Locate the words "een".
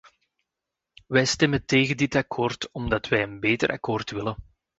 3.23-3.39